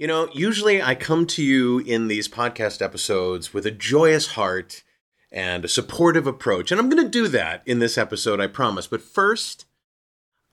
You 0.00 0.06
know, 0.06 0.30
usually 0.32 0.80
I 0.80 0.94
come 0.94 1.26
to 1.26 1.42
you 1.42 1.80
in 1.80 2.08
these 2.08 2.26
podcast 2.26 2.80
episodes 2.80 3.52
with 3.52 3.66
a 3.66 3.70
joyous 3.70 4.28
heart 4.28 4.82
and 5.30 5.62
a 5.62 5.68
supportive 5.68 6.26
approach, 6.26 6.72
and 6.72 6.80
I'm 6.80 6.88
going 6.88 7.04
to 7.04 7.10
do 7.10 7.28
that 7.28 7.62
in 7.66 7.80
this 7.80 7.98
episode, 7.98 8.40
I 8.40 8.46
promise. 8.46 8.86
But 8.86 9.02
first, 9.02 9.66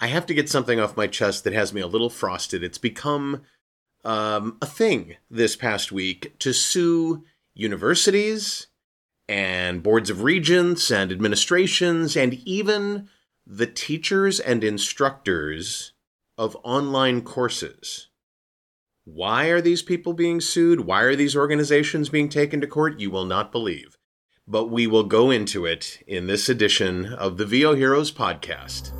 I 0.01 0.07
have 0.07 0.25
to 0.25 0.33
get 0.33 0.49
something 0.49 0.81
off 0.81 0.97
my 0.97 1.07
chest 1.07 1.45
that 1.45 1.53
has 1.53 1.71
me 1.71 1.79
a 1.79 1.87
little 1.87 2.09
frosted. 2.09 2.61
It's 2.61 2.77
become 2.77 3.43
um, 4.03 4.57
a 4.61 4.65
thing 4.65 5.15
this 5.31 5.55
past 5.55 5.93
week 5.93 6.37
to 6.39 6.51
sue 6.51 7.23
universities 7.53 8.67
and 9.29 9.81
boards 9.81 10.09
of 10.09 10.23
regents 10.23 10.91
and 10.91 11.09
administrations 11.09 12.17
and 12.17 12.33
even 12.45 13.07
the 13.45 13.67
teachers 13.67 14.41
and 14.41 14.61
instructors 14.61 15.93
of 16.37 16.57
online 16.65 17.21
courses. 17.21 18.06
Why 19.13 19.45
are 19.45 19.61
these 19.61 19.81
people 19.81 20.11
being 20.11 20.41
sued? 20.41 20.81
Why 20.81 21.03
are 21.03 21.15
these 21.15 21.33
organizations 21.33 22.09
being 22.09 22.27
taken 22.27 22.59
to 22.59 22.67
court? 22.67 22.99
You 22.99 23.09
will 23.09 23.23
not 23.23 23.53
believe. 23.53 23.97
But 24.45 24.65
we 24.65 24.85
will 24.85 25.05
go 25.05 25.31
into 25.31 25.65
it 25.65 26.03
in 26.05 26.27
this 26.27 26.49
edition 26.49 27.13
of 27.13 27.37
the 27.37 27.45
VO 27.45 27.73
Heroes 27.73 28.11
podcast. 28.11 28.91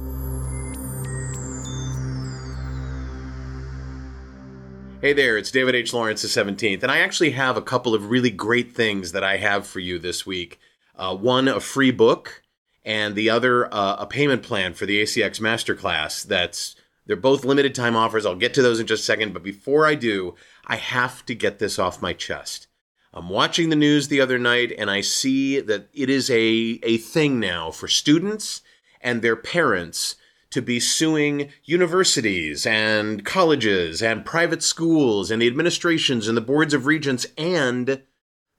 Hey 5.02 5.12
there, 5.12 5.38
it's 5.38 5.52
David 5.52 5.76
H. 5.76 5.94
Lawrence 5.94 6.22
the 6.22 6.30
17th, 6.30 6.84
and 6.84 6.92
I 6.92 7.00
actually 7.00 7.32
have 7.32 7.58
a 7.58 7.62
couple 7.62 7.94
of 7.94 8.10
really 8.10 8.32
great 8.32 8.74
things 8.74 9.12
that 9.12 9.26
I 9.26 9.36
have 9.36 9.68
for 9.68 9.82
you 9.82 10.00
this 10.00 10.26
week. 10.26 10.58
Uh, 10.96 11.18
one, 11.18 11.50
a 11.50 11.60
free 11.60 11.92
book, 11.92 12.44
and 12.86 13.14
the 13.14 13.30
other, 13.30 13.66
uh, 13.74 13.98
a 14.00 14.06
payment 14.06 14.42
plan 14.42 14.74
for 14.74 14.86
the 14.86 15.04
ACX 15.04 15.42
Masterclass 15.42 16.24
that's 16.24 16.78
they're 17.08 17.16
both 17.16 17.46
limited 17.46 17.74
time 17.74 17.96
offers. 17.96 18.26
I'll 18.26 18.36
get 18.36 18.54
to 18.56 18.62
those 18.62 18.80
in 18.80 18.88
just 18.88 19.04
a 19.04 19.06
second. 19.06 19.34
But 19.34 19.44
before 19.44 19.88
I 19.88 19.96
do, 19.96 20.36
I 20.66 20.76
have 20.76 21.26
to 21.26 21.34
get 21.34 21.60
this 21.60 21.80
off 21.80 22.02
my 22.02 22.14
chest. 22.14 22.68
I'm 23.14 23.30
watching 23.30 23.70
the 23.70 23.76
news 23.76 24.10
the 24.10 24.22
other 24.22 24.38
night 24.38 24.72
and 24.78 24.92
I 24.92 25.02
see 25.02 25.60
that 25.60 25.90
it 25.94 26.10
is 26.10 26.30
a, 26.30 26.80
a 26.84 26.98
thing 26.98 27.40
now 27.40 27.72
for 27.72 27.88
students 27.88 28.62
and 29.02 29.22
their 29.22 29.36
parents 29.36 30.18
to 30.50 30.62
be 30.62 30.80
suing 30.80 31.50
universities 31.64 32.66
and 32.66 33.26
colleges 33.26 34.02
and 34.02 34.26
private 34.26 34.62
schools 34.62 35.32
and 35.32 35.42
the 35.42 35.48
administrations 35.48 36.28
and 36.28 36.38
the 36.38 36.42
boards 36.42 36.74
of 36.74 36.86
regents 36.86 37.26
and 37.38 38.04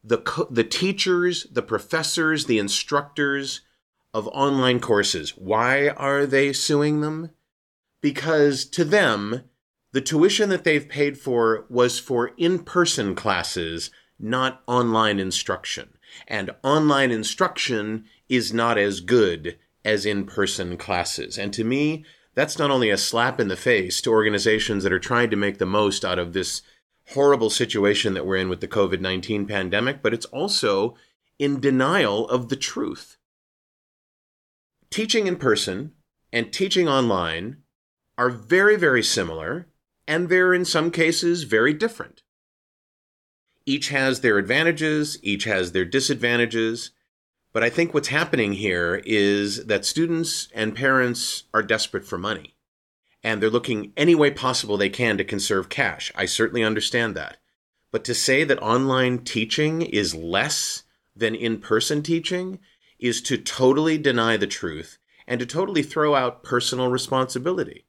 the, 0.03 0.47
the 0.51 0.65
teachers, 0.65 1.47
the 1.53 1.63
professors, 1.63 2.47
the 2.47 2.59
instructors 2.59 3.61
of 4.15 4.27
online 4.29 4.81
courses. 4.81 5.31
Why 5.37 5.89
are 5.89 6.27
they 6.27 6.53
suing 6.53 7.01
them? 7.01 7.31
Because 8.01 8.65
to 8.67 8.85
them, 8.85 9.45
the 9.93 10.01
tuition 10.01 10.49
that 10.51 10.65
they've 10.65 10.89
paid 10.89 11.19
for 11.19 11.67
was 11.69 11.99
for 11.99 12.33
in 12.37 12.61
person 12.61 13.15
classes, 13.15 13.91
not 14.19 14.63
online 14.67 15.19
instruction. 15.19 15.91
And 16.27 16.51
online 16.63 17.11
instruction 17.11 18.05
is 18.29 18.53
not 18.53 18.79
as 18.79 19.01
good 19.01 19.59
as 19.85 20.05
in 20.05 20.27
person 20.27 20.77
classes. 20.77 21.39
And 21.39 21.53
to 21.55 21.65
me, 21.65 22.05
that's 22.35 22.59
not 22.59 22.71
only 22.71 22.91
a 22.91 22.99
slap 22.99 23.41
in 23.41 23.49
the 23.49 23.57
face 23.57 24.01
to 24.03 24.11
organizations 24.11 24.85
that 24.85 24.93
are 24.93 24.99
trying 24.99 25.31
to 25.31 25.37
make 25.37 25.59
the 25.59 25.67
most 25.67 26.05
out 26.05 26.19
of 26.19 26.33
this 26.33 26.63
horrible 27.15 27.51
situation 27.51 28.15
that 28.15 28.27
we're 28.27 28.37
in 28.37 28.49
with 28.49 28.61
the 28.61 28.69
COVID 28.69 29.01
19 29.01 29.47
pandemic, 29.47 30.03
but 30.03 30.13
it's 30.13 30.27
also 30.27 30.95
in 31.39 31.61
denial 31.61 32.29
of 32.29 32.49
the 32.49 32.57
truth. 32.57 33.17
Teaching 34.91 35.27
in 35.27 35.37
person 35.37 35.93
and 36.33 36.53
teaching 36.53 36.89
online 36.89 37.59
are 38.19 38.29
very, 38.29 38.77
very 38.77 39.03
similar, 39.03 39.69
and 40.07 40.29
they're 40.29 40.53
in 40.53 40.65
some 40.65 40.91
cases 40.91 41.45
very 41.45 41.73
different. 41.73 42.23
Each 43.65 43.89
has 43.89 44.21
their 44.21 44.37
advantages, 44.39 45.19
each 45.23 45.45
has 45.45 45.73
their 45.73 45.85
disadvantages, 45.85 46.91
but 47.53 47.63
I 47.63 47.71
think 47.71 47.95
what's 47.95 48.09
happening 48.09 48.55
here 48.55 49.01
is 49.07 49.67
that 49.67 49.85
students 49.85 50.49
and 50.55 50.75
parents 50.75 51.45
are 51.55 51.63
desperate 51.63 52.05
for 52.05 52.19
money, 52.19 52.57
and 53.23 53.41
they're 53.41 53.51
looking 53.51 53.93
any 53.97 54.15
way 54.15 54.31
possible 54.31 54.77
they 54.77 54.91
can 54.91 55.17
to 55.19 55.25
conserve 55.25 55.69
cash. 55.69 56.13
I 56.15 56.27
certainly 56.27 56.65
understand 56.65 57.15
that. 57.15 57.39
But 57.91 58.05
to 58.05 58.15
say 58.15 58.45
that 58.45 58.63
online 58.63 59.19
teaching 59.19 59.83
is 59.83 60.15
less 60.15 60.83
than 61.17 61.35
in 61.35 61.59
person 61.59 62.03
teaching 62.03 62.59
is 62.99 63.23
to 63.23 63.39
totally 63.39 63.97
deny 63.97 64.37
the 64.37 64.47
truth 64.47 64.99
and 65.27 65.41
to 65.41 65.47
totally 65.47 65.83
throw 65.83 66.15
out 66.15 66.43
personal 66.43 66.89
responsibility. 66.89 67.87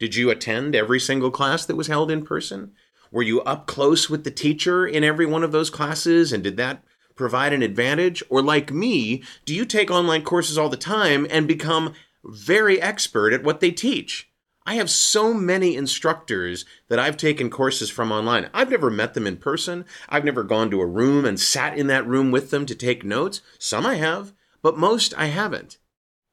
Did 0.00 0.16
you 0.16 0.30
attend 0.30 0.74
every 0.74 0.98
single 0.98 1.30
class 1.30 1.66
that 1.66 1.76
was 1.76 1.86
held 1.86 2.10
in 2.10 2.24
person? 2.24 2.72
Were 3.12 3.22
you 3.22 3.42
up 3.42 3.66
close 3.66 4.08
with 4.08 4.24
the 4.24 4.30
teacher 4.30 4.86
in 4.86 5.04
every 5.04 5.26
one 5.26 5.44
of 5.44 5.52
those 5.52 5.68
classes 5.68 6.32
and 6.32 6.42
did 6.42 6.56
that 6.56 6.82
provide 7.16 7.52
an 7.52 7.62
advantage? 7.62 8.22
Or 8.30 8.40
like 8.40 8.72
me, 8.72 9.22
do 9.44 9.54
you 9.54 9.66
take 9.66 9.90
online 9.90 10.22
courses 10.22 10.56
all 10.56 10.70
the 10.70 10.78
time 10.78 11.26
and 11.28 11.46
become 11.46 11.92
very 12.24 12.80
expert 12.80 13.34
at 13.34 13.44
what 13.44 13.60
they 13.60 13.70
teach? 13.70 14.30
I 14.64 14.74
have 14.74 14.88
so 14.88 15.34
many 15.34 15.76
instructors 15.76 16.64
that 16.88 16.98
I've 16.98 17.18
taken 17.18 17.50
courses 17.50 17.90
from 17.90 18.10
online. 18.10 18.48
I've 18.54 18.70
never 18.70 18.88
met 18.88 19.12
them 19.12 19.26
in 19.26 19.36
person. 19.36 19.84
I've 20.08 20.24
never 20.24 20.44
gone 20.44 20.70
to 20.70 20.80
a 20.80 20.86
room 20.86 21.26
and 21.26 21.38
sat 21.38 21.76
in 21.76 21.88
that 21.88 22.06
room 22.06 22.30
with 22.30 22.50
them 22.50 22.64
to 22.66 22.74
take 22.74 23.04
notes. 23.04 23.42
Some 23.58 23.84
I 23.84 23.96
have, 23.96 24.32
but 24.62 24.78
most 24.78 25.12
I 25.18 25.26
haven't. 25.26 25.76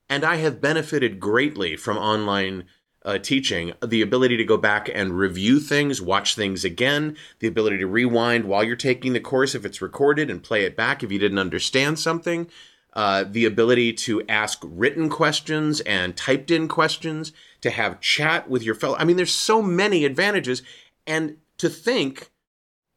And 0.08 0.24
I 0.24 0.38
have 0.38 0.62
benefited 0.62 1.20
greatly 1.20 1.76
from 1.76 1.98
online 1.98 2.66
uh, 3.08 3.18
teaching, 3.18 3.72
the 3.82 4.02
ability 4.02 4.36
to 4.36 4.44
go 4.44 4.58
back 4.58 4.90
and 4.94 5.18
review 5.18 5.62
things, 5.62 6.02
watch 6.02 6.36
things 6.36 6.66
again, 6.66 7.16
the 7.40 7.48
ability 7.48 7.78
to 7.78 7.88
rewind 7.88 8.44
while 8.44 8.66
you're 8.66 8.76
taking 8.76 9.14
the 9.14 9.20
course 9.22 9.56
if 9.56 9.64
it's 9.64 9.82
recorded 9.82 10.30
and 10.30 10.44
play 10.44 10.66
it 10.66 10.76
back 10.76 11.02
if 11.02 11.12
you 11.12 11.18
didn't 11.18 11.40
understand 11.40 11.98
something, 11.98 12.50
uh, 12.92 13.24
the 13.24 13.46
ability 13.46 13.94
to 13.94 14.22
ask 14.28 14.60
written 14.62 15.08
questions 15.08 15.80
and 15.82 16.18
typed 16.18 16.52
in 16.52 16.68
questions, 16.68 17.32
to 17.62 17.70
have 17.70 18.02
chat 18.02 18.50
with 18.50 18.62
your 18.62 18.76
fellow. 18.76 18.98
I 18.98 19.06
mean, 19.06 19.16
there's 19.16 19.34
so 19.34 19.62
many 19.62 20.04
advantages. 20.04 20.62
And 21.06 21.38
to 21.60 21.70
think 21.70 22.30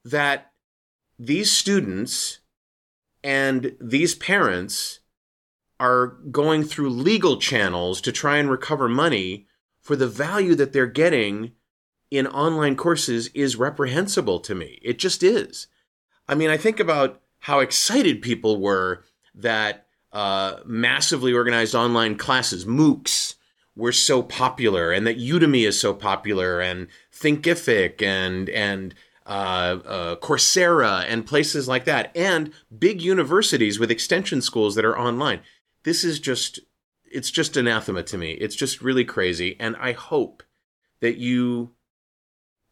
that 0.04 0.50
these 1.20 1.52
students 1.52 2.40
and 3.22 3.76
these 3.80 4.16
parents 4.16 4.98
are 5.78 6.08
going 6.32 6.64
through 6.64 6.90
legal 6.90 7.36
channels 7.36 8.00
to 8.00 8.10
try 8.10 8.38
and 8.38 8.50
recover 8.50 8.88
money 8.88 9.46
for 9.90 9.96
the 9.96 10.06
value 10.06 10.54
that 10.54 10.72
they're 10.72 10.86
getting 10.86 11.50
in 12.12 12.24
online 12.28 12.76
courses 12.76 13.26
is 13.34 13.56
reprehensible 13.56 14.38
to 14.38 14.54
me. 14.54 14.78
It 14.82 15.00
just 15.00 15.20
is. 15.20 15.66
I 16.28 16.36
mean, 16.36 16.48
I 16.48 16.56
think 16.56 16.78
about 16.78 17.20
how 17.40 17.58
excited 17.58 18.22
people 18.22 18.60
were 18.60 19.02
that 19.34 19.88
uh, 20.12 20.58
massively 20.64 21.32
organized 21.32 21.74
online 21.74 22.16
classes, 22.16 22.66
MOOCs, 22.66 23.34
were 23.74 23.90
so 23.90 24.22
popular, 24.22 24.92
and 24.92 25.08
that 25.08 25.18
Udemy 25.18 25.66
is 25.66 25.80
so 25.80 25.92
popular, 25.92 26.60
and 26.60 26.86
Thinkific, 27.12 28.00
and 28.00 28.48
and 28.50 28.94
uh, 29.26 29.78
uh, 29.84 30.16
Coursera, 30.18 31.04
and 31.08 31.26
places 31.26 31.66
like 31.66 31.84
that, 31.86 32.16
and 32.16 32.52
big 32.78 33.02
universities 33.02 33.80
with 33.80 33.90
extension 33.90 34.40
schools 34.40 34.76
that 34.76 34.84
are 34.84 34.96
online. 34.96 35.40
This 35.82 36.04
is 36.04 36.20
just 36.20 36.60
it's 37.10 37.30
just 37.30 37.56
anathema 37.56 38.02
to 38.04 38.18
me. 38.18 38.32
It's 38.32 38.56
just 38.56 38.82
really 38.82 39.04
crazy. 39.04 39.56
And 39.58 39.76
I 39.76 39.92
hope 39.92 40.42
that 41.00 41.16
you 41.16 41.72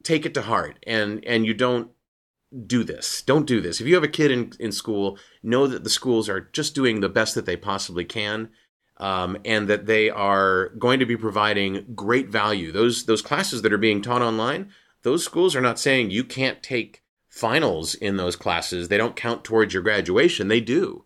take 0.02 0.24
it 0.24 0.34
to 0.34 0.42
heart 0.42 0.78
and, 0.86 1.24
and 1.24 1.44
you 1.44 1.54
don't 1.54 1.90
do 2.66 2.84
this. 2.84 3.22
Don't 3.22 3.46
do 3.46 3.60
this. 3.60 3.80
If 3.80 3.86
you 3.86 3.94
have 3.94 4.04
a 4.04 4.08
kid 4.08 4.30
in, 4.30 4.52
in 4.58 4.72
school, 4.72 5.18
know 5.42 5.66
that 5.66 5.84
the 5.84 5.90
schools 5.90 6.28
are 6.28 6.48
just 6.52 6.74
doing 6.74 7.00
the 7.00 7.08
best 7.08 7.34
that 7.34 7.46
they 7.46 7.56
possibly 7.56 8.04
can. 8.04 8.50
Um, 9.00 9.36
and 9.44 9.68
that 9.68 9.86
they 9.86 10.10
are 10.10 10.70
going 10.70 10.98
to 10.98 11.06
be 11.06 11.16
providing 11.16 11.86
great 11.94 12.30
value. 12.30 12.72
Those 12.72 13.04
those 13.04 13.22
classes 13.22 13.62
that 13.62 13.72
are 13.72 13.78
being 13.78 14.02
taught 14.02 14.22
online, 14.22 14.72
those 15.04 15.24
schools 15.24 15.54
are 15.54 15.60
not 15.60 15.78
saying 15.78 16.10
you 16.10 16.24
can't 16.24 16.64
take 16.64 17.04
finals 17.28 17.94
in 17.94 18.16
those 18.16 18.34
classes. 18.34 18.88
They 18.88 18.98
don't 18.98 19.14
count 19.14 19.44
towards 19.44 19.72
your 19.72 19.84
graduation. 19.84 20.48
They 20.48 20.60
do. 20.60 21.04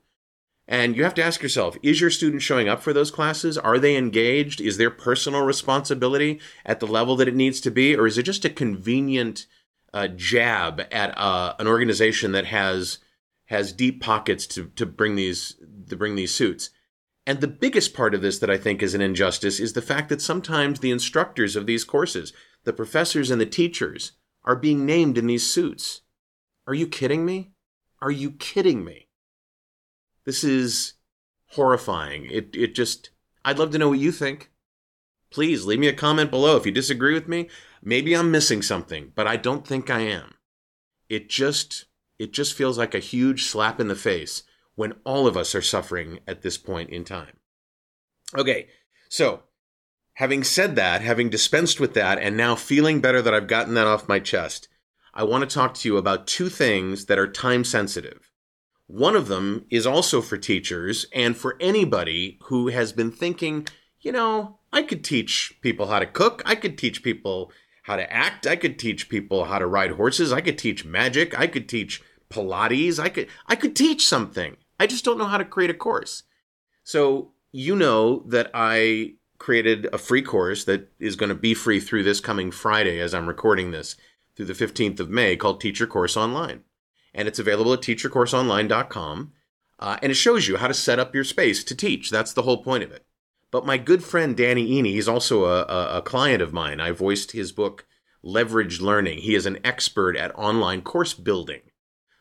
And 0.73 0.97
you 0.97 1.05
have 1.05 1.13
to 1.17 1.23
ask 1.23 1.43
yourself 1.43 1.77
is 1.83 2.01
your 2.01 2.09
student 2.09 2.41
showing 2.41 2.67
up 2.67 2.83
for 2.83 2.95
those 2.95 3.11
classes? 3.11 3.59
Are 3.59 3.79
they 3.79 3.95
engaged? 3.95 4.59
Is 4.59 4.79
their 4.79 4.91
personal 4.91 5.43
responsibility 5.43 6.41
at 6.65 6.81
the 6.81 6.87
level 6.87 7.15
that 7.17 7.29
it 7.29 7.35
needs 7.35 7.61
to 7.61 7.71
be? 7.71 7.95
Or 7.95 8.07
is 8.07 8.17
it 8.17 8.23
just 8.23 8.47
a 8.47 8.51
convenient 8.51 9.45
uh, 9.93 10.09
jab 10.09 10.81
at 10.91 11.17
uh, 11.19 11.55
an 11.59 11.67
organization 11.67 12.33
that 12.33 12.47
has 12.47 12.99
has 13.47 13.75
deep 13.75 14.01
pockets 14.01 14.47
to, 14.47 14.69
to 14.77 14.87
bring 14.87 15.15
these 15.15 15.57
to 15.91 15.95
bring 15.95 16.15
these 16.15 16.35
suits? 16.35 16.71
And 17.27 17.43
the 17.43 17.49
biggest 17.49 17.93
part 17.93 18.15
of 18.15 18.23
this 18.23 18.39
that 18.39 18.51
I 18.51 18.57
think 18.57 18.83
is 18.83 18.95
an 18.95 19.03
injustice 19.03 19.61
is 19.61 19.75
the 19.75 19.83
fact 19.83 20.09
that 20.09 20.23
sometimes 20.23 20.81
the 20.81 20.91
instructors 20.91 21.55
of 21.55 21.67
these 21.67 21.85
courses, 21.85 22.33
the 22.65 22.73
professors 22.73 23.31
and 23.31 23.39
the 23.39 23.45
teachers, 23.45 24.13
are 24.43 24.57
being 24.57 24.87
named 24.87 25.19
in 25.19 25.27
these 25.27 25.47
suits. 25.47 26.01
Are 26.67 26.75
you 26.75 26.87
kidding 26.87 27.27
me? 27.27 27.53
Are 28.01 28.11
you 28.11 28.31
kidding 28.31 28.87
me? 28.87 29.09
This 30.25 30.45
is 30.45 30.95
horrifying. 31.49 32.27
It 32.31 32.55
it 32.55 32.75
just 32.75 33.11
I'd 33.45 33.59
love 33.59 33.71
to 33.73 33.79
know 33.79 33.91
what 33.91 33.99
you 33.99 34.13
think. 34.13 34.51
Please 35.31 35.65
leave 35.65 35.79
me 35.79 35.89
a 35.89 35.95
comment 35.95 36.31
below 36.31 36.57
if 36.57 36.67
you 36.67 36.73
disagree 36.73 37.15
with 37.15 37.27
me. 37.27 37.49
Maybe 37.83 38.15
I'm 38.15 38.31
missing 38.31 38.63
something, 38.63 39.13
but 39.15 39.27
I 39.27 39.37
don't 39.37 39.67
think 39.67 39.91
I 39.91 40.01
am. 40.01 40.35
It 41.09 41.29
just 41.29 41.87
it 42.19 42.33
just 42.33 42.55
feels 42.55 42.79
like 42.79 42.95
a 42.95 43.01
huge 43.01 43.45
slap 43.45 43.81
in 43.81 43.89
the 43.89 43.97
face 43.97 44.45
when 44.75 44.95
all 45.05 45.27
of 45.27 45.37
us 45.37 45.55
are 45.55 45.63
suffering 45.63 46.21
at 46.27 46.43
this 46.43 46.57
point 46.59 46.91
in 46.91 47.05
time. 47.05 47.39
Okay, 48.37 48.69
so 49.09 49.43
having 50.15 50.45
said 50.45 50.77
that, 50.77 51.03
having 51.03 51.29
dispensed 51.29 51.81
with 51.81 51.95
that, 51.95 52.19
and 52.19 52.37
now 52.37 52.55
feeling 52.55 53.01
better 53.01 53.21
that 53.21 53.35
I've 53.35 53.47
gotten 53.47 53.75
that 53.75 53.87
off 53.87 54.09
my 54.09 54.21
chest, 54.21 54.69
I 55.13 55.25
want 55.25 55.49
to 55.49 55.55
talk 55.55 55.75
to 55.75 55.89
you 55.89 55.97
about 55.97 56.27
two 56.27 56.49
things 56.49 57.07
that 57.07 57.19
are 57.19 57.27
time 57.31 57.65
sensitive. 57.65 58.32
One 58.93 59.17
of 59.17 59.29
them 59.29 59.65
is 59.71 59.87
also 59.87 60.21
for 60.21 60.37
teachers 60.37 61.07
and 61.15 61.35
for 61.35 61.57
anybody 61.59 62.39
who 62.43 62.69
has 62.69 62.93
been 62.93 63.11
thinking, 63.11 63.67
you 64.03 64.13
know, 64.13 64.59
I 64.71 64.83
could 64.83 65.03
teach 65.03 65.59
people 65.63 65.87
how 65.87 65.99
to 65.99 66.05
cook. 66.05 66.43
I 66.45 66.55
could 66.55 66.77
teach 66.77 67.03
people 67.03 67.51
how 67.85 67.97
to 67.97 68.13
act. 68.13 68.47
I 68.47 68.55
could 68.55 68.79
teach 68.79 69.09
people 69.09 69.47
how 69.47 69.59
to 69.59 69.67
ride 69.67 69.93
horses. 69.93 70.31
I 70.31 70.43
could 70.43 70.59
teach 70.59 70.85
magic. 70.85 71.39
I 71.41 71.47
could 71.47 71.71
teach 71.71 72.03
Pilates. 72.29 72.99
I 72.99 73.09
could 73.09 73.29
I 73.47 73.57
could 73.57 73.75
teach 73.75 74.07
something. 74.07 74.59
I 74.79 74.87
just 74.87 75.07
don't 75.07 75.17
know 75.17 75.25
how 75.25 75.39
to 75.39 75.47
create 75.47 75.71
a 75.71 75.75
course. 75.75 76.25
So, 76.85 77.33
you 77.51 77.75
know 77.75 78.25
that 78.27 78.51
I 78.53 79.15
created 79.39 79.89
a 79.91 79.97
free 79.97 80.21
course 80.21 80.65
that 80.65 80.93
is 80.99 81.17
going 81.17 81.31
to 81.31 81.35
be 81.35 81.55
free 81.55 81.81
through 81.81 82.03
this 82.03 82.21
coming 82.21 82.51
Friday 82.51 83.01
as 83.01 83.15
I'm 83.15 83.27
recording 83.27 83.71
this 83.71 83.97
through 84.37 84.47
the 84.47 84.53
15th 84.53 85.01
of 85.01 85.09
May 85.09 85.35
called 85.35 85.63
Teach 85.63 85.81
Your 85.81 85.89
Course 85.89 86.15
Online. 86.15 86.65
And 87.15 87.29
it's 87.29 87.39
available 87.39 87.73
at 87.73 87.81
teachyourcourseonline.com. 87.81 89.33
Uh, 89.79 89.97
and 90.03 90.13
it 90.13 90.17
shows 90.17 90.49
you 90.49 90.57
how 90.57 90.69
to 90.69 90.75
set 90.75 90.99
up 90.99 91.15
your 91.15 91.25
space 91.25 91.65
to 91.65 91.75
teach. 91.75 92.11
That's 92.11 92.33
the 92.33 92.43
whole 92.43 92.63
point 92.63 92.85
of 92.85 92.93
it. 92.93 93.05
But 93.51 93.67
my 93.67 93.77
good 93.77 94.03
friend 94.03 94.37
Danny 94.37 94.81
Iny, 94.81 94.93
he's 94.93 95.09
also 95.09 95.45
a, 95.45 95.63
a, 95.65 95.99
a 95.99 96.03
client 96.03 96.41
of 96.41 96.53
mine. 96.53 96.81
I 96.81 96.93
voiced 96.93 97.33
his 97.33 97.53
book, 97.53 97.87
Leveraged 98.25 98.81
Learning. 98.81 99.19
He 99.19 99.35
is 99.35 99.45
an 99.45 99.59
expert 99.65 100.17
at 100.17 100.35
online 100.39 100.83
course 100.83 101.13
building. 101.15 101.61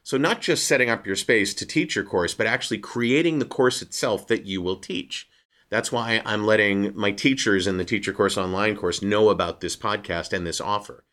So, 0.04 0.18
not 0.18 0.42
just 0.42 0.68
setting 0.68 0.90
up 0.90 1.06
your 1.06 1.16
space 1.16 1.54
to 1.54 1.66
teach 1.66 1.96
your 1.96 2.04
course, 2.04 2.34
but 2.34 2.48
actually 2.48 2.80
creating 2.80 3.40
the 3.40 3.46
course 3.46 3.82
itself 3.82 4.28
that 4.28 4.46
you 4.46 4.62
will 4.62 4.78
teach. 4.78 5.30
That's 5.70 5.92
why 5.92 6.22
I'm 6.26 6.46
letting 6.46 6.96
my 6.98 7.12
teachers 7.12 7.66
in 7.66 7.78
the 7.78 7.86
Teach 7.86 8.08
Your 8.08 8.16
Course 8.16 8.38
Online 8.38 8.76
course 8.76 9.02
know 9.02 9.30
about 9.30 9.62
this 9.62 9.78
podcast 9.78 10.34
and 10.34 10.46
this 10.46 10.60
offer. 10.60 11.06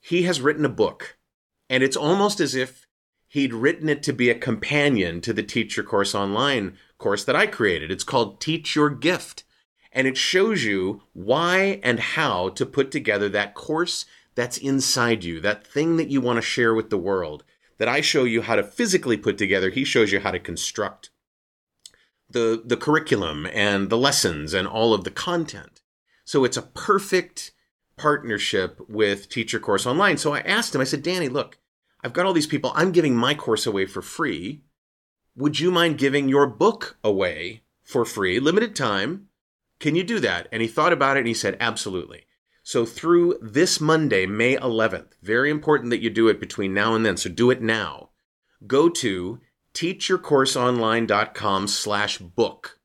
He 0.00 0.22
has 0.22 0.40
written 0.40 0.64
a 0.64 0.70
book, 0.70 1.16
and 1.70 1.84
it's 1.84 1.96
almost 1.96 2.40
as 2.40 2.56
if 2.56 2.83
he'd 3.34 3.52
written 3.52 3.88
it 3.88 4.00
to 4.00 4.12
be 4.12 4.30
a 4.30 4.34
companion 4.38 5.20
to 5.20 5.32
the 5.32 5.42
Teach 5.42 5.76
Your 5.76 5.84
Course 5.84 6.14
Online 6.14 6.78
course 6.98 7.24
that 7.24 7.34
I 7.34 7.48
created. 7.48 7.90
It's 7.90 8.04
called 8.04 8.40
Teach 8.40 8.76
Your 8.76 8.90
Gift, 8.90 9.42
and 9.90 10.06
it 10.06 10.16
shows 10.16 10.62
you 10.62 11.02
why 11.14 11.80
and 11.82 11.98
how 11.98 12.50
to 12.50 12.64
put 12.64 12.92
together 12.92 13.28
that 13.28 13.56
course 13.56 14.06
that's 14.36 14.56
inside 14.56 15.24
you, 15.24 15.40
that 15.40 15.66
thing 15.66 15.96
that 15.96 16.10
you 16.10 16.20
want 16.20 16.36
to 16.36 16.42
share 16.42 16.74
with 16.74 16.90
the 16.90 16.96
world 16.96 17.42
that 17.78 17.88
I 17.88 18.02
show 18.02 18.22
you 18.22 18.42
how 18.42 18.54
to 18.54 18.62
physically 18.62 19.16
put 19.16 19.36
together, 19.36 19.70
he 19.70 19.84
shows 19.84 20.12
you 20.12 20.20
how 20.20 20.30
to 20.30 20.38
construct 20.38 21.10
the, 22.30 22.62
the 22.64 22.76
curriculum 22.76 23.48
and 23.52 23.90
the 23.90 23.98
lessons 23.98 24.54
and 24.54 24.68
all 24.68 24.94
of 24.94 25.02
the 25.02 25.10
content. 25.10 25.82
So 26.24 26.44
it's 26.44 26.56
a 26.56 26.62
perfect 26.62 27.50
partnership 27.96 28.78
with 28.88 29.28
Teach 29.28 29.52
Your 29.52 29.60
Course 29.60 29.86
Online. 29.86 30.18
So 30.18 30.32
I 30.32 30.38
asked 30.38 30.72
him, 30.72 30.80
I 30.80 30.84
said, 30.84 31.02
Danny, 31.02 31.28
look, 31.28 31.58
I've 32.04 32.12
got 32.12 32.26
all 32.26 32.34
these 32.34 32.46
people. 32.46 32.70
I'm 32.74 32.92
giving 32.92 33.16
my 33.16 33.34
course 33.34 33.66
away 33.66 33.86
for 33.86 34.02
free. 34.02 34.62
Would 35.34 35.58
you 35.58 35.70
mind 35.70 35.96
giving 35.96 36.28
your 36.28 36.46
book 36.46 36.98
away 37.02 37.62
for 37.82 38.04
free, 38.04 38.38
limited 38.38 38.76
time? 38.76 39.28
Can 39.80 39.96
you 39.96 40.04
do 40.04 40.20
that? 40.20 40.46
And 40.52 40.60
he 40.60 40.68
thought 40.68 40.92
about 40.92 41.16
it 41.16 41.20
and 41.20 41.28
he 41.28 41.34
said, 41.34 41.56
absolutely. 41.58 42.26
So 42.62 42.84
through 42.84 43.38
this 43.40 43.80
Monday, 43.80 44.26
May 44.26 44.56
11th, 44.56 45.12
very 45.22 45.50
important 45.50 45.90
that 45.90 46.02
you 46.02 46.10
do 46.10 46.28
it 46.28 46.38
between 46.38 46.74
now 46.74 46.94
and 46.94 47.04
then. 47.04 47.16
So 47.16 47.30
do 47.30 47.50
it 47.50 47.62
now. 47.62 48.10
Go 48.66 48.88
to 48.90 49.40
teachyourcourseonline.com 49.74 51.68
slash 51.68 52.18
book. 52.18 52.78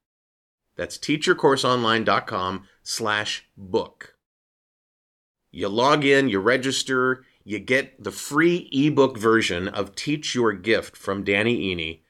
That's 0.76 0.98
teachyourcourseonline.com 0.98 2.64
slash 2.84 3.50
book. 3.58 4.16
You 5.52 5.68
log 5.68 6.06
in, 6.06 6.30
you 6.30 6.40
register, 6.40 7.26
you 7.50 7.58
get 7.58 8.04
the 8.04 8.12
free 8.12 8.70
ebook 8.72 9.18
version 9.18 9.68
of 9.68 9.96
Teach 9.96 10.36
Your 10.36 10.54
Gift 10.54 10.96
from 10.96 11.24
Danny 11.24 11.76
Iny. 11.76 12.02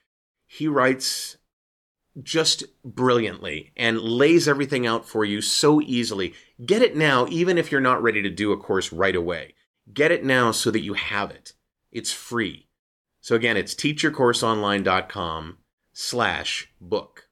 He 0.45 0.67
writes 0.67 1.37
just 2.21 2.65
brilliantly 2.83 3.71
and 3.77 4.01
lays 4.01 4.49
everything 4.49 4.85
out 4.85 5.07
for 5.07 5.23
you 5.23 5.39
so 5.39 5.79
easily. 5.79 6.33
Get 6.65 6.81
it 6.81 6.97
now, 6.97 7.25
even 7.29 7.57
if 7.57 7.71
you're 7.71 7.79
not 7.79 8.03
ready 8.03 8.21
to 8.21 8.29
do 8.29 8.51
a 8.51 8.57
course 8.57 8.91
right 8.91 9.15
away. 9.15 9.53
Get 9.93 10.11
it 10.11 10.25
now 10.25 10.51
so 10.51 10.71
that 10.71 10.81
you 10.81 10.95
have 10.95 11.31
it. 11.31 11.53
It's 11.89 12.11
free. 12.11 12.67
So 13.21 13.33
again, 13.33 13.55
it's 13.55 13.73
teachyourcourseonline.com 13.75 15.57
slash 15.93 16.69
book. 16.81 17.29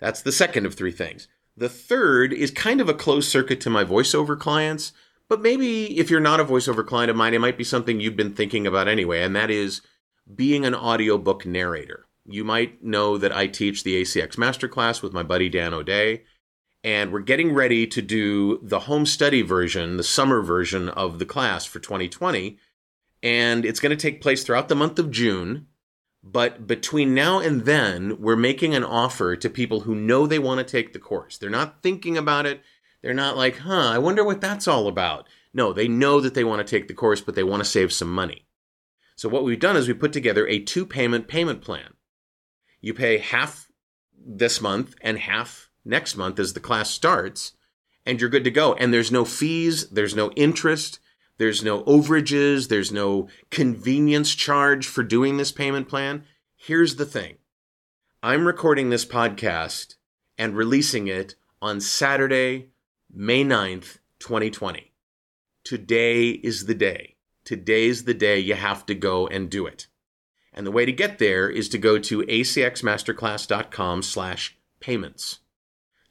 That's 0.00 0.20
the 0.20 0.32
second 0.32 0.66
of 0.66 0.74
three 0.74 0.90
things. 0.90 1.28
The 1.56 1.68
third 1.68 2.32
is 2.32 2.50
kind 2.50 2.80
of 2.80 2.88
a 2.88 2.94
closed 2.94 3.30
circuit 3.30 3.60
to 3.60 3.70
my 3.70 3.84
voiceover 3.84 4.36
clients, 4.36 4.92
but 5.28 5.42
maybe 5.42 5.98
if 5.98 6.10
you're 6.10 6.20
not 6.20 6.40
a 6.40 6.44
voiceover 6.44 6.86
client 6.86 7.10
of 7.10 7.16
mine, 7.16 7.34
it 7.34 7.40
might 7.40 7.58
be 7.58 7.64
something 7.64 8.00
you've 8.00 8.16
been 8.16 8.34
thinking 8.34 8.66
about 8.66 8.88
anyway, 8.88 9.22
and 9.22 9.34
that 9.36 9.50
is 9.50 9.82
being 10.34 10.64
an 10.64 10.74
audiobook 10.74 11.46
narrator. 11.46 12.06
You 12.24 12.44
might 12.44 12.82
know 12.82 13.18
that 13.18 13.34
I 13.34 13.46
teach 13.46 13.84
the 13.84 14.02
ACX 14.02 14.36
Masterclass 14.36 15.02
with 15.02 15.12
my 15.12 15.22
buddy 15.22 15.48
Dan 15.48 15.72
O'Day, 15.72 16.24
and 16.86 17.12
we're 17.12 17.20
getting 17.20 17.52
ready 17.52 17.86
to 17.88 18.00
do 18.00 18.60
the 18.62 18.80
home 18.80 19.06
study 19.06 19.42
version, 19.42 19.96
the 19.96 20.04
summer 20.04 20.40
version 20.40 20.88
of 20.88 21.18
the 21.18 21.26
class 21.26 21.64
for 21.64 21.80
2020. 21.80 22.58
And 23.24 23.64
it's 23.64 23.80
going 23.80 23.90
to 23.90 24.00
take 24.00 24.22
place 24.22 24.44
throughout 24.44 24.68
the 24.68 24.76
month 24.76 25.00
of 25.00 25.10
June. 25.10 25.66
But 26.22 26.68
between 26.68 27.12
now 27.12 27.40
and 27.40 27.64
then, 27.64 28.20
we're 28.20 28.36
making 28.36 28.74
an 28.74 28.84
offer 28.84 29.34
to 29.34 29.50
people 29.50 29.80
who 29.80 29.96
know 29.96 30.26
they 30.26 30.38
want 30.38 30.58
to 30.58 30.64
take 30.64 30.92
the 30.92 31.00
course. 31.00 31.38
They're 31.38 31.50
not 31.50 31.82
thinking 31.82 32.16
about 32.16 32.46
it. 32.46 32.62
They're 33.02 33.14
not 33.14 33.36
like, 33.36 33.58
huh, 33.58 33.90
I 33.90 33.98
wonder 33.98 34.24
what 34.24 34.40
that's 34.40 34.66
all 34.66 34.88
about. 34.88 35.28
No, 35.52 35.72
they 35.72 35.88
know 35.88 36.20
that 36.20 36.34
they 36.34 36.44
want 36.44 36.66
to 36.66 36.70
take 36.70 36.88
the 36.88 36.94
course, 36.94 37.20
but 37.20 37.34
they 37.34 37.42
want 37.42 37.62
to 37.62 37.68
save 37.68 37.92
some 37.92 38.12
money. 38.12 38.46
So 39.16 39.28
what 39.28 39.44
we've 39.44 39.58
done 39.58 39.76
is 39.76 39.88
we 39.88 39.94
put 39.94 40.12
together 40.12 40.46
a 40.46 40.58
two 40.58 40.84
payment 40.84 41.28
payment 41.28 41.62
plan. 41.62 41.94
You 42.80 42.92
pay 42.92 43.18
half 43.18 43.70
this 44.18 44.60
month 44.60 44.94
and 45.00 45.18
half 45.18 45.70
next 45.84 46.16
month 46.16 46.38
as 46.38 46.52
the 46.52 46.60
class 46.60 46.90
starts, 46.90 47.52
and 48.04 48.20
you're 48.20 48.30
good 48.30 48.44
to 48.44 48.50
go. 48.50 48.74
And 48.74 48.92
there's 48.92 49.12
no 49.12 49.24
fees, 49.24 49.88
there's 49.88 50.14
no 50.14 50.30
interest, 50.32 51.00
there's 51.38 51.62
no 51.62 51.82
overages, 51.84 52.68
there's 52.68 52.92
no 52.92 53.28
convenience 53.50 54.34
charge 54.34 54.86
for 54.86 55.02
doing 55.02 55.36
this 55.36 55.52
payment 55.52 55.88
plan. 55.88 56.24
Here's 56.56 56.96
the 56.96 57.06
thing 57.06 57.36
I'm 58.22 58.46
recording 58.46 58.90
this 58.90 59.06
podcast 59.06 59.96
and 60.36 60.56
releasing 60.56 61.08
it 61.08 61.34
on 61.62 61.80
Saturday, 61.80 62.70
May 63.18 63.46
9th, 63.46 63.96
2020. 64.18 64.92
Today 65.64 66.28
is 66.28 66.66
the 66.66 66.74
day. 66.74 67.16
Today's 67.46 68.04
the 68.04 68.12
day 68.12 68.38
you 68.38 68.52
have 68.52 68.84
to 68.84 68.94
go 68.94 69.26
and 69.26 69.48
do 69.48 69.66
it. 69.66 69.86
And 70.52 70.66
the 70.66 70.70
way 70.70 70.84
to 70.84 70.92
get 70.92 71.18
there 71.18 71.48
is 71.48 71.70
to 71.70 71.78
go 71.78 71.98
to 71.98 72.20
acxmasterclass.com 72.20 74.02
slash 74.02 74.58
payments. 74.80 75.38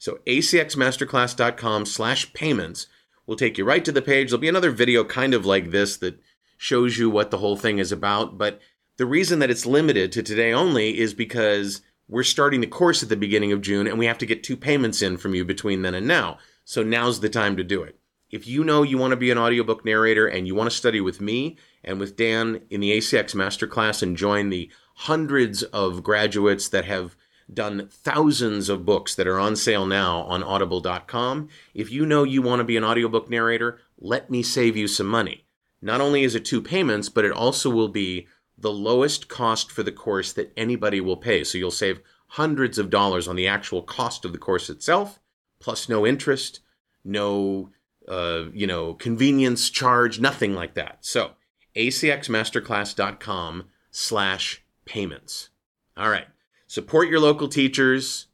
So 0.00 0.18
acxmasterclass.com 0.26 1.86
slash 1.86 2.32
payments 2.32 2.88
will 3.24 3.36
take 3.36 3.56
you 3.56 3.64
right 3.64 3.84
to 3.84 3.92
the 3.92 4.02
page. 4.02 4.30
There'll 4.30 4.40
be 4.40 4.48
another 4.48 4.72
video 4.72 5.04
kind 5.04 5.32
of 5.32 5.46
like 5.46 5.70
this 5.70 5.96
that 5.98 6.18
shows 6.58 6.98
you 6.98 7.08
what 7.08 7.30
the 7.30 7.38
whole 7.38 7.56
thing 7.56 7.78
is 7.78 7.92
about. 7.92 8.36
But 8.36 8.60
the 8.96 9.06
reason 9.06 9.38
that 9.38 9.50
it's 9.50 9.64
limited 9.64 10.10
to 10.10 10.24
today 10.24 10.52
only 10.52 10.98
is 10.98 11.14
because 11.14 11.82
we're 12.08 12.24
starting 12.24 12.62
the 12.62 12.66
course 12.66 13.04
at 13.04 13.08
the 13.08 13.16
beginning 13.16 13.52
of 13.52 13.60
June 13.60 13.86
and 13.86 13.96
we 13.96 14.06
have 14.06 14.18
to 14.18 14.26
get 14.26 14.42
two 14.42 14.56
payments 14.56 15.02
in 15.02 15.16
from 15.18 15.36
you 15.36 15.44
between 15.44 15.82
then 15.82 15.94
and 15.94 16.08
now. 16.08 16.38
So 16.68 16.82
now's 16.82 17.20
the 17.20 17.28
time 17.28 17.56
to 17.58 17.62
do 17.62 17.84
it. 17.84 17.96
If 18.28 18.48
you 18.48 18.64
know 18.64 18.82
you 18.82 18.98
want 18.98 19.12
to 19.12 19.16
be 19.16 19.30
an 19.30 19.38
audiobook 19.38 19.84
narrator 19.84 20.26
and 20.26 20.48
you 20.48 20.54
want 20.56 20.68
to 20.68 20.76
study 20.76 21.00
with 21.00 21.20
me 21.20 21.56
and 21.84 22.00
with 22.00 22.16
Dan 22.16 22.62
in 22.70 22.80
the 22.80 22.90
ACX 22.90 23.36
Masterclass 23.36 24.02
and 24.02 24.16
join 24.16 24.50
the 24.50 24.68
hundreds 24.96 25.62
of 25.62 26.02
graduates 26.02 26.68
that 26.70 26.84
have 26.84 27.14
done 27.54 27.86
thousands 27.88 28.68
of 28.68 28.84
books 28.84 29.14
that 29.14 29.28
are 29.28 29.38
on 29.38 29.54
sale 29.54 29.86
now 29.86 30.22
on 30.22 30.42
audible.com, 30.42 31.48
if 31.72 31.92
you 31.92 32.04
know 32.04 32.24
you 32.24 32.42
want 32.42 32.58
to 32.58 32.64
be 32.64 32.76
an 32.76 32.82
audiobook 32.82 33.30
narrator, 33.30 33.78
let 33.96 34.28
me 34.28 34.42
save 34.42 34.76
you 34.76 34.88
some 34.88 35.06
money. 35.06 35.46
Not 35.80 36.00
only 36.00 36.24
is 36.24 36.34
it 36.34 36.44
two 36.44 36.60
payments, 36.60 37.08
but 37.08 37.24
it 37.24 37.30
also 37.30 37.70
will 37.70 37.90
be 37.90 38.26
the 38.58 38.72
lowest 38.72 39.28
cost 39.28 39.70
for 39.70 39.84
the 39.84 39.92
course 39.92 40.32
that 40.32 40.52
anybody 40.56 41.00
will 41.00 41.16
pay. 41.16 41.44
So 41.44 41.58
you'll 41.58 41.70
save 41.70 42.00
hundreds 42.30 42.76
of 42.76 42.90
dollars 42.90 43.28
on 43.28 43.36
the 43.36 43.46
actual 43.46 43.82
cost 43.82 44.24
of 44.24 44.32
the 44.32 44.38
course 44.38 44.68
itself, 44.68 45.20
plus 45.60 45.88
no 45.88 46.06
interest, 46.06 46.60
no 47.04 47.70
uh, 48.08 48.44
you 48.52 48.66
know, 48.66 48.94
convenience 48.94 49.70
charge, 49.70 50.20
nothing 50.20 50.54
like 50.54 50.74
that. 50.74 50.98
So 51.00 51.32
acxmasterclass.com 51.76 53.64
slash 53.90 54.64
payments. 54.84 55.50
All 55.96 56.10
right. 56.10 56.26
Support 56.66 57.08
your 57.08 57.20
local 57.20 57.48
teachers. 57.48 58.26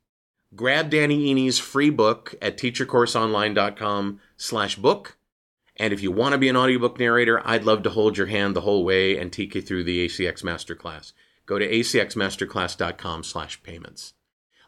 grab 0.55 0.91
Danny 0.91 1.31
Iny's 1.31 1.59
free 1.59 1.91
book 1.91 2.35
at 2.43 2.59
teachyourcourseonline.com 2.59 4.21
slash 4.37 4.77
book. 4.77 5.17
And 5.77 5.93
if 5.93 6.03
you 6.03 6.13
want 6.13 6.33
to 6.33 6.39
be 6.39 6.49
an 6.49 6.57
audiobook 6.57 6.99
narrator, 6.99 7.41
I'd 7.47 7.65
love 7.65 7.83
to 7.85 7.91
hold 7.91 8.19
your 8.19 8.27
hand 8.27 8.55
the 8.55 8.61
whole 8.61 8.85
way 8.85 9.17
and 9.19 9.33
take 9.33 9.55
you 9.55 9.63
through 9.63 9.85
the 9.85 10.07
ACX 10.07 10.43
Masterclass. 10.43 11.13
Go 11.47 11.59
to 11.59 11.69
acxmasterclass.com 11.69 13.25
slash 13.25 13.63
payments. 13.63 14.13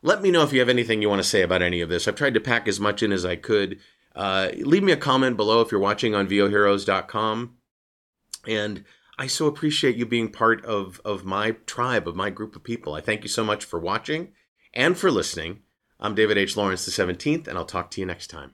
Let 0.05 0.21
me 0.21 0.31
know 0.31 0.43
if 0.43 0.53
you 0.53 0.61
have 0.61 0.69
anything 0.69 1.01
you 1.01 1.09
want 1.09 1.23
to 1.23 1.29
say 1.29 1.41
about 1.41 1.63
any 1.63 1.81
of 1.81 1.89
this. 1.89 2.07
I've 2.07 2.15
tried 2.15 2.35
to 2.35 2.41
pack 2.41 2.69
as 2.69 2.79
much 2.79 3.03
in 3.03 3.11
as 3.11 3.25
I 3.25 3.37
could. 3.37 3.81
Uh, 4.15 4.51
leave 4.59 4.83
me 4.83 4.93
a 4.93 4.99
comment 4.99 5.39
below 5.39 5.63
if 5.63 5.73
you're 5.73 5.81
watching 5.81 6.15
on 6.15 6.29
voheroes.com. 6.29 7.57
And 8.47 8.85
I 9.19 9.27
so 9.27 9.47
appreciate 9.47 9.97
you 9.97 10.05
being 10.05 10.31
part 10.31 10.63
of, 10.67 11.01
of 11.07 11.25
my 11.25 11.53
tribe, 11.65 12.07
of 12.07 12.15
my 12.17 12.29
group 12.29 12.55
of 12.55 12.63
people. 12.63 12.93
I 12.93 13.01
thank 13.01 13.23
you 13.23 13.31
so 13.31 13.43
much 13.43 13.65
for 13.65 13.81
watching 13.81 14.33
and 14.75 14.99
for 14.99 15.11
listening. 15.11 15.61
I'm 15.99 16.15
David 16.15 16.37
H. 16.37 16.55
Lawrence, 16.55 16.85
the 16.85 16.91
17th, 16.91 17.49
and 17.49 17.57
I'll 17.57 17.65
talk 17.65 17.91
to 17.93 18.01
you 18.03 18.07
next 18.07 18.27
time. 18.27 18.53